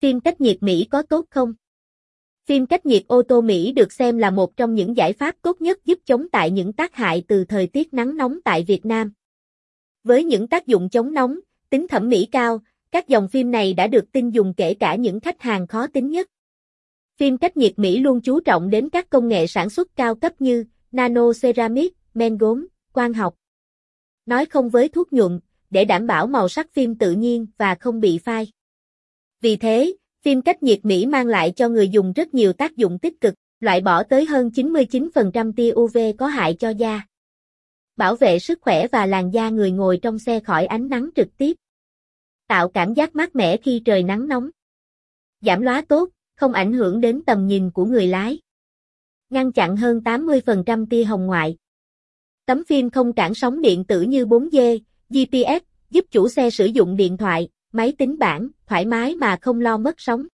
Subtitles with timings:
[0.00, 1.54] Phim cách nhiệt Mỹ có tốt không?
[2.46, 5.60] Phim cách nhiệt ô tô Mỹ được xem là một trong những giải pháp tốt
[5.60, 9.12] nhất giúp chống tại những tác hại từ thời tiết nắng nóng tại Việt Nam.
[10.04, 11.38] Với những tác dụng chống nóng,
[11.70, 12.60] tính thẩm mỹ cao,
[12.90, 16.10] các dòng phim này đã được tin dùng kể cả những khách hàng khó tính
[16.10, 16.28] nhất.
[17.16, 20.32] Phim cách nhiệt Mỹ luôn chú trọng đến các công nghệ sản xuất cao cấp
[20.38, 23.34] như nano ceramic, men gốm, quang học.
[24.26, 25.40] Nói không với thuốc nhuộm,
[25.70, 28.52] để đảm bảo màu sắc phim tự nhiên và không bị phai.
[29.40, 32.98] Vì thế, phim cách nhiệt Mỹ mang lại cho người dùng rất nhiều tác dụng
[32.98, 37.02] tích cực, loại bỏ tới hơn 99% tia UV có hại cho da.
[37.96, 41.28] Bảo vệ sức khỏe và làn da người ngồi trong xe khỏi ánh nắng trực
[41.36, 41.56] tiếp.
[42.48, 44.50] Tạo cảm giác mát mẻ khi trời nắng nóng.
[45.40, 48.38] Giảm lóa tốt, không ảnh hưởng đến tầm nhìn của người lái.
[49.30, 51.56] Ngăn chặn hơn 80% tia hồng ngoại.
[52.46, 54.78] Tấm phim không cản sóng điện tử như 4G,
[55.10, 59.60] GPS, giúp chủ xe sử dụng điện thoại, máy tính bảng, thoải mái mà không
[59.60, 60.26] lo mất sóng.